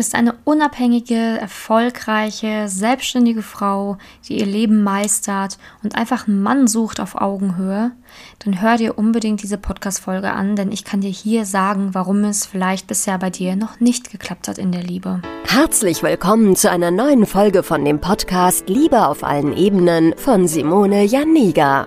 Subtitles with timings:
[0.00, 7.00] bist eine unabhängige, erfolgreiche, selbstständige Frau, die ihr Leben meistert und einfach einen Mann sucht
[7.00, 7.90] auf Augenhöhe,
[8.42, 12.46] dann hör dir unbedingt diese Podcast-Folge an, denn ich kann dir hier sagen, warum es
[12.46, 15.20] vielleicht bisher bei dir noch nicht geklappt hat in der Liebe.
[15.44, 21.04] Herzlich willkommen zu einer neuen Folge von dem Podcast Liebe auf allen Ebenen von Simone
[21.04, 21.86] Janiga.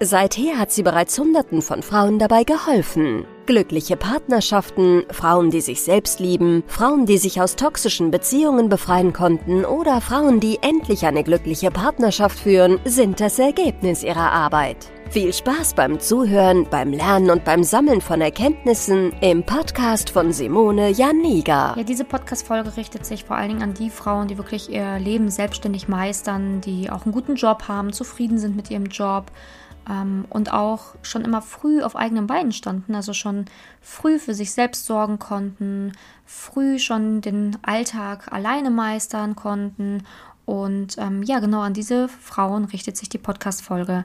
[0.00, 3.24] Seither hat sie bereits Hunderten von Frauen dabei geholfen.
[3.46, 9.64] Glückliche Partnerschaften, Frauen, die sich selbst lieben, Frauen, die sich aus toxischen Beziehungen befreien konnten
[9.64, 14.76] oder Frauen, die endlich eine glückliche Partnerschaft führen, sind das Ergebnis ihrer Arbeit.
[15.08, 20.90] Viel Spaß beim Zuhören, beim Lernen und beim Sammeln von Erkenntnissen im Podcast von Simone
[20.90, 21.74] Janiga.
[21.76, 25.30] Ja, diese Podcast-Folge richtet sich vor allen Dingen an die Frauen, die wirklich ihr Leben
[25.30, 29.30] selbstständig meistern, die auch einen guten Job haben, zufrieden sind mit ihrem Job
[30.30, 33.44] und auch schon immer früh auf eigenen Beinen standen, also schon
[33.80, 35.92] früh für sich selbst sorgen konnten,
[36.24, 40.02] früh schon den Alltag alleine meistern konnten.
[40.44, 44.04] Und ähm, ja, genau an diese Frauen richtet sich die Podcast-Folge.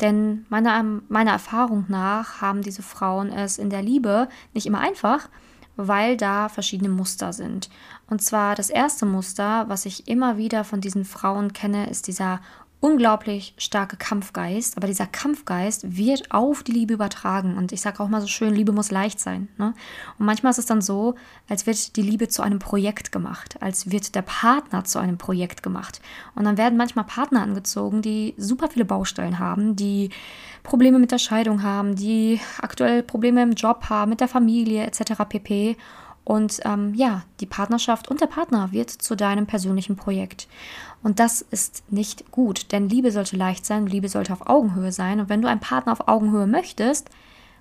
[0.00, 5.28] Denn meiner, meiner Erfahrung nach haben diese Frauen es in der Liebe nicht immer einfach,
[5.76, 7.70] weil da verschiedene Muster sind.
[8.08, 12.40] Und zwar das erste Muster, was ich immer wieder von diesen Frauen kenne, ist dieser
[12.80, 17.56] unglaublich starke Kampfgeist, aber dieser Kampfgeist wird auf die Liebe übertragen.
[17.56, 19.48] Und ich sage auch mal so schön, Liebe muss leicht sein.
[19.58, 19.74] Ne?
[20.18, 21.16] Und manchmal ist es dann so,
[21.48, 25.64] als wird die Liebe zu einem Projekt gemacht, als wird der Partner zu einem Projekt
[25.64, 26.00] gemacht.
[26.36, 30.10] Und dann werden manchmal Partner angezogen, die super viele Baustellen haben, die
[30.62, 35.24] Probleme mit der Scheidung haben, die aktuell Probleme im Job haben, mit der Familie etc.
[35.28, 35.76] pp.
[36.28, 40.46] Und ähm, ja, die Partnerschaft und der Partner wird zu deinem persönlichen Projekt.
[41.02, 45.20] Und das ist nicht gut, denn Liebe sollte leicht sein, Liebe sollte auf Augenhöhe sein.
[45.20, 47.08] Und wenn du einen Partner auf Augenhöhe möchtest,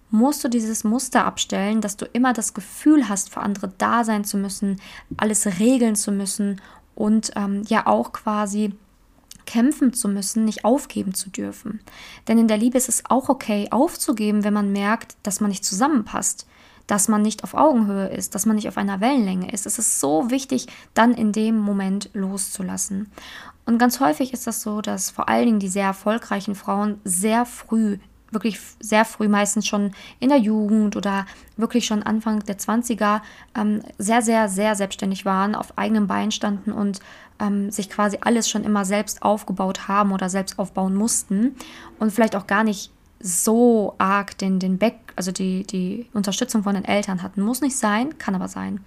[0.10, 4.24] musst du dieses Muster abstellen, dass du immer das Gefühl hast, für andere da sein
[4.24, 4.80] zu müssen,
[5.18, 6.62] alles regeln zu müssen
[6.96, 8.74] und ähm, ja auch quasi
[9.46, 11.80] kämpfen zu müssen, nicht aufgeben zu dürfen.
[12.28, 15.66] Denn in der Liebe ist es auch okay, aufzugeben, wenn man merkt, dass man nicht
[15.66, 16.48] zusammenpasst
[16.88, 19.66] dass man nicht auf Augenhöhe ist, dass man nicht auf einer Wellenlänge ist.
[19.66, 23.12] Es ist so wichtig, dann in dem Moment loszulassen.
[23.66, 27.46] Und ganz häufig ist das so, dass vor allen Dingen die sehr erfolgreichen Frauen sehr
[27.46, 27.98] früh
[28.32, 31.26] wirklich sehr früh, meistens schon in der Jugend oder
[31.56, 33.22] wirklich schon Anfang der 20er,
[33.56, 37.00] ähm, sehr, sehr, sehr selbstständig waren, auf eigenen Beinen standen und
[37.40, 41.56] ähm, sich quasi alles schon immer selbst aufgebaut haben oder selbst aufbauen mussten
[42.00, 46.76] und vielleicht auch gar nicht so arg den, den Back, also die, die Unterstützung von
[46.76, 47.42] den Eltern hatten.
[47.42, 48.82] Muss nicht sein, kann aber sein.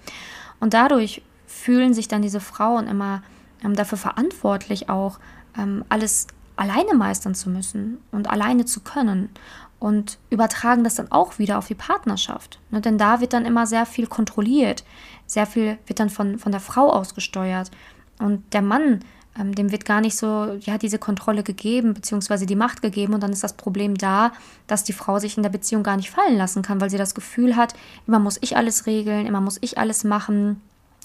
[0.61, 3.23] Und dadurch fühlen sich dann diese Frauen immer
[3.65, 5.19] ähm, dafür verantwortlich, auch
[5.59, 9.31] ähm, alles alleine meistern zu müssen und alleine zu können
[9.79, 12.61] und übertragen das dann auch wieder auf die Partnerschaft.
[12.71, 12.81] Ne?
[12.81, 14.85] Denn da wird dann immer sehr viel kontrolliert,
[15.27, 17.71] sehr viel wird dann von, von der Frau ausgesteuert.
[18.19, 19.01] Und der Mann
[19.39, 23.15] ähm, dem wird gar nicht so, ja, diese Kontrolle gegeben, beziehungsweise die Macht gegeben.
[23.15, 24.33] Und dann ist das Problem da,
[24.67, 27.15] dass die Frau sich in der Beziehung gar nicht fallen lassen kann, weil sie das
[27.15, 27.75] Gefühl hat,
[28.07, 30.61] immer muss ich alles regeln, immer muss ich alles machen.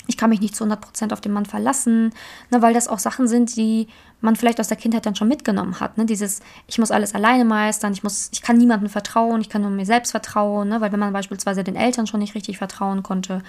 [0.08, 2.13] Ich kann mich nicht zu 100% auf den Mann verlassen,
[2.52, 3.88] ne, weil das auch Sachen sind, die
[4.22, 5.97] man vielleicht aus der Kindheit dann schon mitgenommen hat.
[5.97, 6.06] Ne?
[6.06, 9.72] Dieses, ich muss alles alleine meistern, ich, muss, ich kann niemandem vertrauen, ich kann nur
[9.72, 10.81] mir selbst vertrauen, ne?
[10.81, 13.42] weil wenn man beispielsweise den Eltern schon nicht richtig vertrauen konnte,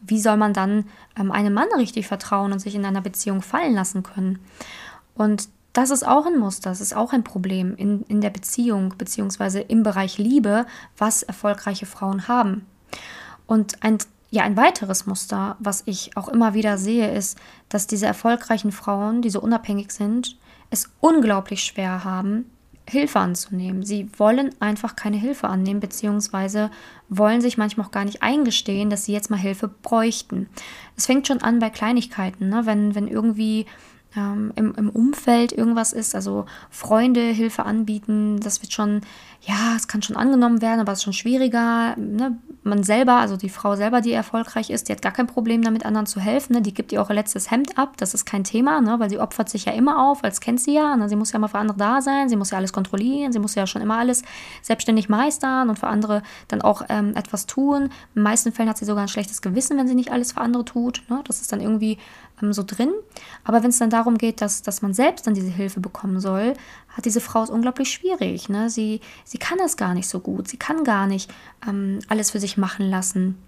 [0.00, 0.84] wie soll man dann
[1.18, 4.38] ähm, einem Mann richtig vertrauen und sich in einer Beziehung fallen lassen können?
[5.14, 8.94] Und das ist auch ein Muster, das ist auch ein Problem in, in der Beziehung
[8.98, 10.66] beziehungsweise im Bereich Liebe,
[10.96, 12.66] was erfolgreiche Frauen haben.
[13.46, 13.98] Und ein,
[14.30, 17.38] ja, ein weiteres Muster, was ich auch immer wieder sehe, ist,
[17.68, 20.36] dass diese erfolgreichen Frauen, die so unabhängig sind,
[20.70, 22.50] es unglaublich schwer haben,
[22.88, 23.84] Hilfe anzunehmen.
[23.84, 26.70] Sie wollen einfach keine Hilfe annehmen, beziehungsweise
[27.08, 30.48] wollen sich manchmal auch gar nicht eingestehen, dass sie jetzt mal Hilfe bräuchten.
[30.96, 32.62] Es fängt schon an bei Kleinigkeiten, ne?
[32.64, 33.66] wenn, wenn irgendwie
[34.16, 39.02] ähm, im, im Umfeld irgendwas ist, also Freunde Hilfe anbieten, das wird schon,
[39.42, 41.94] ja, es kann schon angenommen werden, aber es ist schon schwieriger.
[41.96, 42.38] Ne?
[42.68, 45.86] Man selber, also die Frau selber, die erfolgreich ist, die hat gar kein Problem damit,
[45.86, 46.54] anderen zu helfen.
[46.54, 46.62] Ne?
[46.62, 49.00] Die gibt ihr auch ihr letztes Hemd ab, das ist kein Thema, ne?
[49.00, 50.96] weil sie opfert sich ja immer auf, als kennt sie ja.
[50.96, 51.08] Ne?
[51.08, 53.54] Sie muss ja immer für andere da sein, sie muss ja alles kontrollieren, sie muss
[53.54, 54.22] ja schon immer alles
[54.62, 57.84] selbstständig meistern und für andere dann auch ähm, etwas tun.
[57.84, 60.40] In den meisten Fällen hat sie sogar ein schlechtes Gewissen, wenn sie nicht alles für
[60.40, 61.02] andere tut.
[61.08, 61.20] Ne?
[61.26, 61.98] Das ist dann irgendwie
[62.52, 62.92] so drin.
[63.44, 66.54] Aber wenn es dann darum geht, dass, dass man selbst dann diese Hilfe bekommen soll,
[66.88, 68.48] hat diese Frau es unglaublich schwierig.
[68.48, 68.70] Ne?
[68.70, 70.48] Sie, sie kann das gar nicht so gut.
[70.48, 71.30] Sie kann gar nicht
[71.66, 73.38] ähm, alles für sich machen lassen.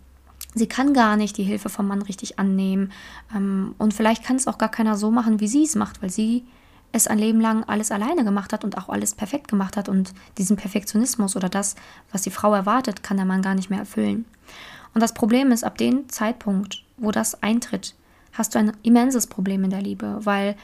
[0.54, 2.92] Sie kann gar nicht die Hilfe vom Mann richtig annehmen.
[3.34, 6.10] Ähm, und vielleicht kann es auch gar keiner so machen, wie sie es macht, weil
[6.10, 6.44] sie
[6.92, 9.88] es ein Leben lang alles alleine gemacht hat und auch alles perfekt gemacht hat.
[9.88, 11.76] Und diesen Perfektionismus oder das,
[12.10, 14.24] was die Frau erwartet, kann der Mann gar nicht mehr erfüllen.
[14.94, 17.94] Und das Problem ist, ab dem Zeitpunkt, wo das eintritt,
[18.40, 20.56] hast du ein immenses Problem in der Liebe, weil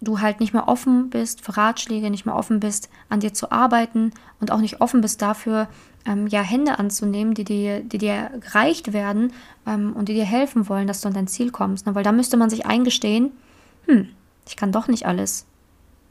[0.00, 3.50] du halt nicht mehr offen bist für Ratschläge, nicht mehr offen bist, an dir zu
[3.50, 5.68] arbeiten und auch nicht offen bist dafür,
[6.06, 9.32] ähm, ja, Hände anzunehmen, die dir, die dir gereicht werden
[9.66, 11.86] ähm, und die dir helfen wollen, dass du an dein Ziel kommst.
[11.86, 11.94] Ne?
[11.94, 13.32] Weil da müsste man sich eingestehen,
[13.86, 14.08] hm,
[14.46, 15.46] ich kann doch nicht alles.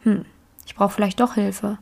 [0.01, 0.25] Hm,
[0.65, 1.77] ich brauche vielleicht doch Hilfe.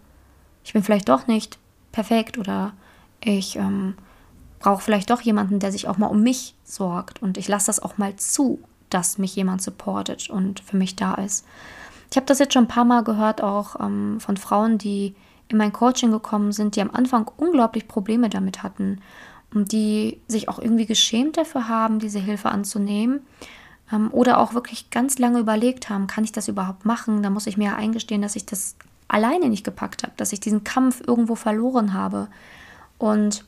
[0.63, 1.57] Ich bin vielleicht doch nicht
[1.91, 2.73] perfekt oder
[3.21, 3.95] ich ähm,
[4.59, 7.81] brauche vielleicht doch jemanden, der sich auch mal um mich sorgt und ich lasse das
[7.81, 8.59] auch mal zu,
[8.93, 11.45] dass mich jemand supportet und für mich da ist.
[12.11, 15.15] Ich habe das jetzt schon ein paar Mal gehört, auch ähm, von Frauen, die
[15.47, 19.01] in mein Coaching gekommen sind, die am Anfang unglaublich Probleme damit hatten
[19.53, 23.21] und die sich auch irgendwie geschämt dafür haben, diese Hilfe anzunehmen
[23.91, 27.23] ähm, oder auch wirklich ganz lange überlegt haben, kann ich das überhaupt machen?
[27.23, 28.75] Da muss ich mir ja eingestehen, dass ich das
[29.07, 32.27] alleine nicht gepackt habe, dass ich diesen Kampf irgendwo verloren habe.
[32.97, 33.45] Und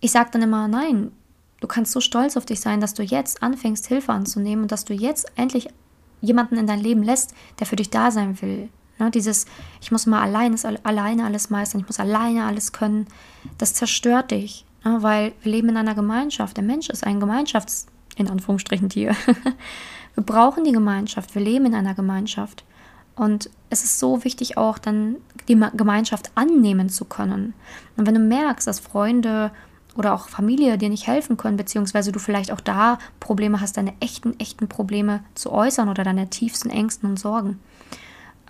[0.00, 1.12] ich sage dann immer, nein,
[1.60, 4.84] du kannst so stolz auf dich sein, dass du jetzt anfängst, Hilfe anzunehmen und dass
[4.84, 5.68] du jetzt endlich
[6.20, 8.68] jemanden in dein Leben lässt, der für dich da sein will.
[8.98, 9.44] Ne, dieses,
[9.80, 13.06] ich muss mal alleine, alleine alles meistern, ich muss alleine alles können,
[13.58, 16.56] das zerstört dich, ne, weil wir leben in einer Gemeinschaft.
[16.56, 17.86] Der Mensch ist ein Gemeinschafts-,
[18.16, 19.14] in Anführungsstrichen, Tier.
[20.14, 22.64] wir brauchen die Gemeinschaft, wir leben in einer Gemeinschaft.
[23.16, 25.16] Und es ist so wichtig auch dann
[25.48, 27.54] die Gemeinschaft annehmen zu können.
[27.96, 29.50] Und wenn du merkst, dass Freunde
[29.96, 33.94] oder auch Familie dir nicht helfen können, beziehungsweise du vielleicht auch da Probleme hast, deine
[34.00, 37.58] echten, echten Probleme zu äußern oder deine tiefsten Ängsten und Sorgen,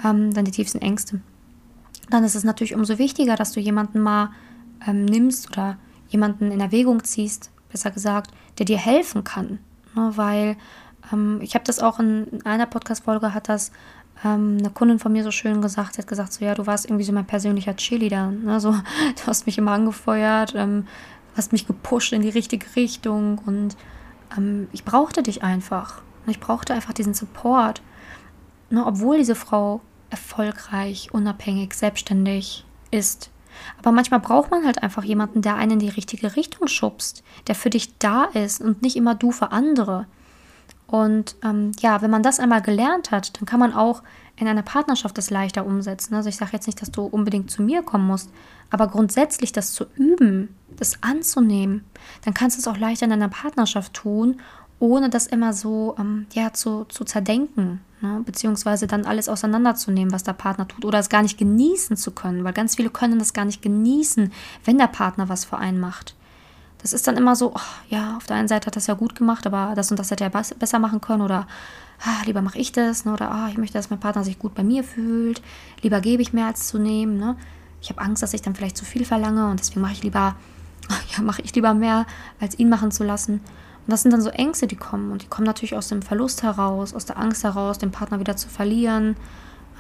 [0.05, 1.21] ähm, deine tiefsten Ängste,
[2.11, 4.31] dann ist es natürlich umso wichtiger, dass du jemanden mal
[4.87, 5.77] ähm, nimmst oder
[6.09, 9.59] jemanden in Erwägung ziehst, besser gesagt, der dir helfen kann.
[9.95, 10.13] Ne?
[10.15, 10.57] Weil
[11.13, 13.73] ähm, ich habe das auch in, in einer Podcast-Folge hat das
[14.25, 16.87] ähm, eine Kundin von mir so schön gesagt, sie hat gesagt, so ja, du warst
[16.87, 18.31] irgendwie so mein persönlicher Cheerleader.
[18.31, 18.61] Ne?
[18.61, 20.87] So, du hast mich immer angefeuert, ähm,
[21.37, 23.77] hast mich gepusht in die richtige Richtung und
[24.37, 26.03] ähm, ich brauchte dich einfach.
[26.27, 27.83] Ich brauchte einfach diesen Support.
[28.69, 29.81] Ne, obwohl diese Frau
[30.11, 33.31] erfolgreich, unabhängig, selbstständig ist.
[33.79, 37.55] Aber manchmal braucht man halt einfach jemanden, der einen in die richtige Richtung schubst, der
[37.55, 40.06] für dich da ist und nicht immer du für andere.
[40.87, 44.03] Und ähm, ja, wenn man das einmal gelernt hat, dann kann man auch
[44.37, 46.15] in einer Partnerschaft das leichter umsetzen.
[46.15, 48.31] Also ich sage jetzt nicht, dass du unbedingt zu mir kommen musst,
[48.71, 51.84] aber grundsätzlich das zu üben, das anzunehmen,
[52.25, 54.40] dann kannst du es auch leichter in einer Partnerschaft tun,
[54.78, 58.23] ohne das immer so ähm, ja, zu, zu zerdenken, ne?
[58.25, 62.44] beziehungsweise dann alles auseinanderzunehmen, was der Partner tut, oder es gar nicht genießen zu können,
[62.44, 64.32] weil ganz viele können das gar nicht genießen,
[64.64, 66.14] wenn der Partner was für einen macht.
[66.78, 69.14] Das ist dann immer so, oh, ja, auf der einen Seite hat das ja gut
[69.14, 71.46] gemacht, aber das und das hätte er besser machen können, oder
[72.05, 73.14] ah, lieber mache ich das, ne?
[73.14, 75.40] oder ah, ich möchte, dass mein Partner sich gut bei mir fühlt,
[75.81, 77.17] lieber gebe ich mehr als zu nehmen.
[77.17, 77.37] Ne?
[77.87, 80.34] ich habe Angst, dass ich dann vielleicht zu viel verlange und deswegen mache ich lieber,
[81.17, 82.06] ja, mache ich lieber mehr,
[82.41, 83.35] als ihn machen zu lassen.
[83.35, 85.12] Und das sind dann so Ängste, die kommen.
[85.12, 88.37] Und die kommen natürlich aus dem Verlust heraus, aus der Angst heraus, den Partner wieder
[88.37, 89.17] zu verlieren.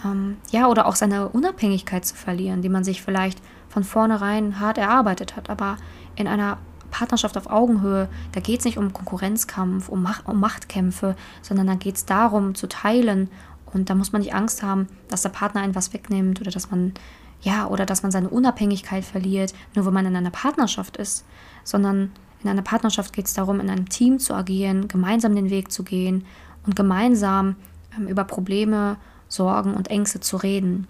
[0.04, 4.78] Ähm, ja, oder auch seine Unabhängigkeit zu verlieren, die man sich vielleicht von vornherein hart
[4.78, 5.50] erarbeitet hat.
[5.50, 5.76] Aber
[6.14, 6.58] in einer
[6.90, 11.74] Partnerschaft auf Augenhöhe, da geht es nicht um Konkurrenzkampf, um, Macht, um Machtkämpfe, sondern da
[11.74, 13.28] geht es darum, zu teilen.
[13.72, 16.70] Und da muss man nicht Angst haben, dass der Partner einen was wegnimmt oder dass
[16.70, 16.94] man
[17.42, 21.24] ja, oder dass man seine Unabhängigkeit verliert, nur wenn man in einer Partnerschaft ist,
[21.64, 22.10] sondern
[22.42, 25.82] in einer Partnerschaft geht es darum, in einem Team zu agieren, gemeinsam den Weg zu
[25.82, 26.24] gehen
[26.64, 27.56] und gemeinsam
[27.96, 28.96] ähm, über Probleme,
[29.28, 30.86] Sorgen und Ängste zu reden.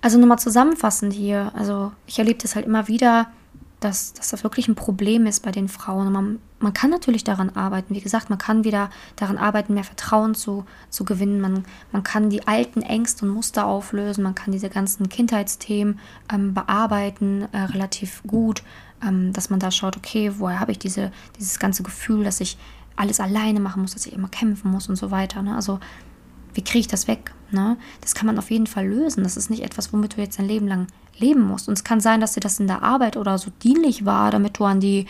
[0.00, 3.28] Also nochmal zusammenfassend hier, also ich erlebe das halt immer wieder,
[3.80, 6.12] dass, dass das wirklich ein Problem ist bei den Frauen.
[6.12, 7.94] Man, man kann natürlich daran arbeiten.
[7.94, 11.40] Wie gesagt, man kann wieder daran arbeiten, mehr Vertrauen zu, zu gewinnen.
[11.40, 14.24] Man, man kann die alten Ängste und Muster auflösen.
[14.24, 16.00] Man kann diese ganzen Kindheitsthemen
[16.32, 18.62] ähm, bearbeiten, äh, relativ gut.
[19.06, 22.58] Ähm, dass man da schaut, okay, woher habe ich diese, dieses ganze Gefühl, dass ich
[22.96, 25.40] alles alleine machen muss, dass ich immer kämpfen muss und so weiter.
[25.42, 25.54] Ne?
[25.54, 25.78] Also
[26.54, 27.32] wie kriege ich das weg?
[27.50, 27.76] Ne?
[28.00, 29.24] Das kann man auf jeden Fall lösen.
[29.24, 30.86] Das ist nicht etwas, womit du jetzt dein Leben lang
[31.16, 31.68] leben musst.
[31.68, 34.58] Und es kann sein, dass dir das in der Arbeit oder so dienlich war, damit
[34.58, 35.06] du an die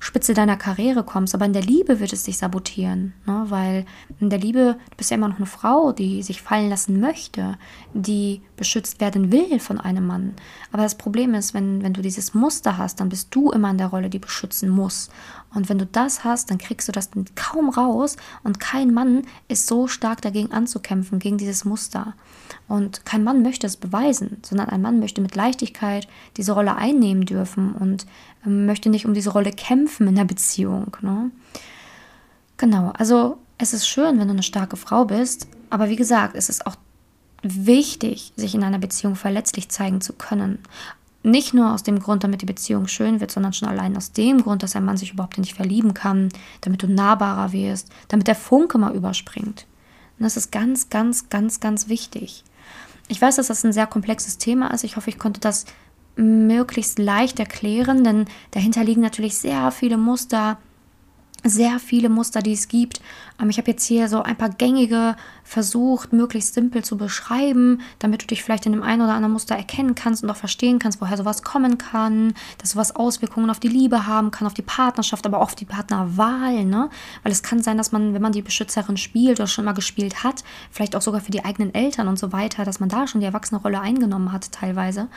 [0.00, 1.34] Spitze deiner Karriere kommst.
[1.34, 3.46] Aber in der Liebe wird es dich sabotieren, ne?
[3.48, 3.86] weil
[4.20, 7.58] in der Liebe, du bist ja immer noch eine Frau, die sich fallen lassen möchte,
[7.94, 10.34] die beschützt werden will von einem Mann.
[10.72, 13.78] Aber das Problem ist, wenn, wenn du dieses Muster hast, dann bist du immer in
[13.78, 15.10] der Rolle, die beschützen muss.
[15.54, 19.66] Und wenn du das hast, dann kriegst du das kaum raus und kein Mann ist
[19.66, 22.14] so stark dagegen anzukämpfen, gegen dieses Muster.
[22.68, 27.24] Und kein Mann möchte es beweisen, sondern ein Mann möchte mit Leichtigkeit diese Rolle einnehmen
[27.24, 28.06] dürfen und
[28.48, 30.96] möchte nicht um diese Rolle kämpfen in der Beziehung.
[31.00, 31.30] Ne?
[32.56, 36.48] Genau, also es ist schön, wenn du eine starke Frau bist, aber wie gesagt, es
[36.48, 36.76] ist auch
[37.42, 40.58] wichtig, sich in einer Beziehung verletzlich zeigen zu können.
[41.22, 44.42] Nicht nur aus dem Grund, damit die Beziehung schön wird, sondern schon allein aus dem
[44.42, 48.34] Grund, dass ein Mann sich überhaupt nicht verlieben kann, damit du nahbarer wirst, damit der
[48.34, 49.66] Funke mal überspringt.
[50.18, 52.44] Und das ist ganz, ganz, ganz, ganz wichtig.
[53.08, 54.84] Ich weiß, dass das ein sehr komplexes Thema ist.
[54.84, 55.64] Ich hoffe, ich konnte das
[56.18, 60.58] möglichst leicht erklären, denn dahinter liegen natürlich sehr viele Muster,
[61.44, 63.00] sehr viele Muster, die es gibt.
[63.40, 68.22] Ähm, ich habe jetzt hier so ein paar gängige versucht, möglichst simpel zu beschreiben, damit
[68.22, 71.00] du dich vielleicht in dem einen oder anderen Muster erkennen kannst und auch verstehen kannst,
[71.00, 75.26] woher sowas kommen kann, dass sowas Auswirkungen auf die Liebe haben kann, auf die Partnerschaft,
[75.26, 76.90] aber auch auf die Partnerwahl, ne?
[77.22, 80.24] Weil es kann sein, dass man, wenn man die Beschützerin spielt oder schon mal gespielt
[80.24, 83.20] hat, vielleicht auch sogar für die eigenen Eltern und so weiter, dass man da schon
[83.20, 85.08] die erwachsene Rolle eingenommen hat teilweise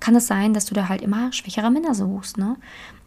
[0.00, 2.38] kann es sein, dass du da halt immer schwächere Männer suchst.
[2.38, 2.56] Ne?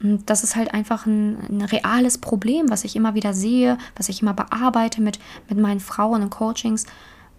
[0.01, 4.09] Und das ist halt einfach ein, ein, reales Problem, was ich immer wieder sehe, was
[4.09, 5.19] ich immer bearbeite mit,
[5.49, 6.85] mit meinen Frauen in Coachings.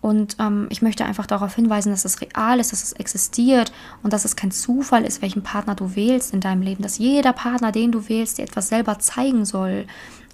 [0.01, 4.13] Und ähm, ich möchte einfach darauf hinweisen, dass es real ist, dass es existiert und
[4.13, 6.83] dass es kein Zufall ist, welchen Partner du wählst in deinem Leben.
[6.83, 9.87] Dass jeder Partner, den du wählst, dir etwas selber zeigen soll.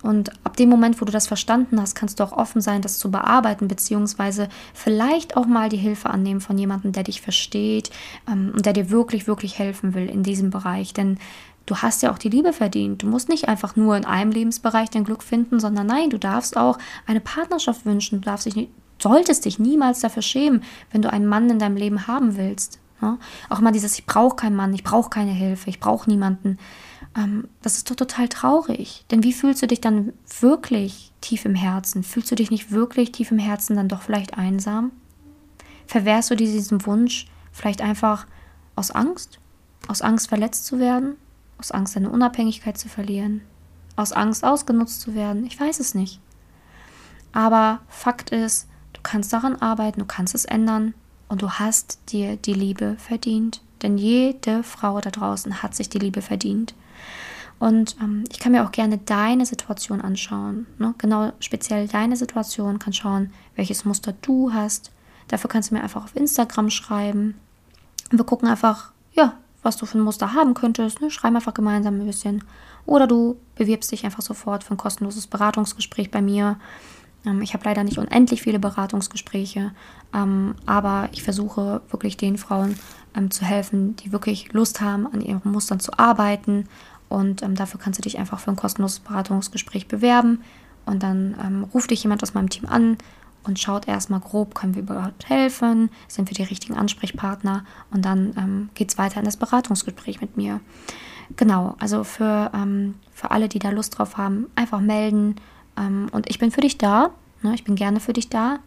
[0.02, 2.98] Und ab dem Moment, wo du das verstanden hast, kannst du auch offen sein, das
[2.98, 7.90] zu bearbeiten, beziehungsweise vielleicht auch mal die Hilfe annehmen von jemandem, der dich versteht
[8.30, 10.94] ähm, und der dir wirklich, wirklich helfen will in diesem Bereich.
[10.94, 11.18] Denn
[11.66, 13.02] du hast ja auch die Liebe verdient.
[13.02, 16.56] Du musst nicht einfach nur in einem Lebensbereich dein Glück finden, sondern nein, du darfst
[16.56, 18.20] auch eine Partnerschaft wünschen.
[18.20, 20.62] Du darfst dich nicht, solltest dich niemals dafür schämen,
[20.92, 22.78] wenn du einen Mann in deinem Leben haben willst.
[23.02, 23.18] Ja?
[23.48, 26.58] Auch mal dieses, ich brauche keinen Mann, ich brauche keine Hilfe, ich brauche niemanden
[27.16, 29.04] ähm, das ist doch total traurig.
[29.10, 32.02] Denn wie fühlst du dich dann wirklich tief im Herzen?
[32.02, 34.92] Fühlst du dich nicht wirklich tief im Herzen dann doch vielleicht einsam?
[35.86, 38.26] Verwehrst du dir diesen Wunsch vielleicht einfach
[38.76, 39.38] aus Angst?
[39.88, 41.16] Aus Angst verletzt zu werden?
[41.58, 43.40] Aus Angst deine Unabhängigkeit zu verlieren?
[43.96, 45.46] Aus Angst ausgenutzt zu werden?
[45.46, 46.20] Ich weiß es nicht.
[47.32, 50.94] Aber Fakt ist, du kannst daran arbeiten, du kannst es ändern
[51.28, 53.62] und du hast dir die Liebe verdient.
[53.82, 56.74] Denn jede Frau da draußen hat sich die Liebe verdient.
[57.58, 60.66] Und ähm, ich kann mir auch gerne deine Situation anschauen.
[60.78, 60.94] Ne?
[60.98, 64.92] Genau speziell deine Situation, kann schauen, welches Muster du hast.
[65.26, 67.34] Dafür kannst du mir einfach auf Instagram schreiben.
[68.10, 71.00] Wir gucken einfach, ja, was du für ein Muster haben könntest.
[71.00, 71.10] Ne?
[71.10, 72.44] Schreiben einfach gemeinsam ein bisschen.
[72.86, 76.58] Oder du bewirbst dich einfach sofort für ein kostenloses Beratungsgespräch bei mir.
[77.28, 79.72] Ähm, ich habe leider nicht unendlich viele Beratungsgespräche,
[80.14, 82.76] ähm, aber ich versuche wirklich den Frauen
[83.14, 86.64] ähm, zu helfen, die wirklich Lust haben, an ihren Mustern zu arbeiten
[87.08, 90.42] und dafür kannst du dich einfach für ein kostenloses Beratungsgespräch bewerben.
[90.84, 92.98] Und dann ruft dich jemand aus meinem Team an
[93.44, 98.68] und schaut erstmal grob, können wir überhaupt helfen, sind wir die richtigen Ansprechpartner und dann
[98.74, 100.60] geht es weiter in das Beratungsgespräch mit mir.
[101.36, 102.50] Genau, also für,
[103.14, 105.36] für alle, die da Lust drauf haben, einfach melden.
[105.78, 107.10] Ähm, und ich bin für dich da,
[107.42, 107.54] ne?
[107.54, 108.58] ich bin gerne für dich da.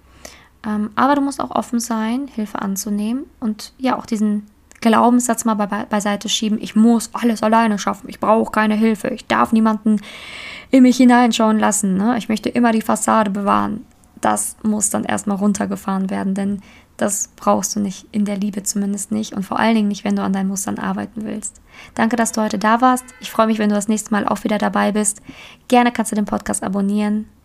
[0.65, 4.48] Ähm, aber du musst auch offen sein, Hilfe anzunehmen und ja auch diesen
[4.80, 9.27] Glaubenssatz mal be beiseite schieben, ich muss alles alleine schaffen, ich brauche keine Hilfe, ich
[9.27, 10.01] darf niemanden
[10.72, 12.18] in mich hineinschauen lassen, ne?
[12.18, 13.86] ich möchte immer die Fassade bewahren.
[14.22, 16.62] Das muss dann erstmal runtergefahren werden, denn
[16.98, 20.16] das brauchst du nicht, in der Liebe zumindest nicht und vor allen Dingen nicht, wenn
[20.16, 21.60] du an deinen Mustern arbeiten willst.
[21.96, 23.06] Danke, dass du heute da warst.
[23.20, 25.22] Ich freue mich, wenn du das nächste Mal auch wieder dabei bist.
[25.68, 27.28] Gerne kannst du den Podcast abonnieren.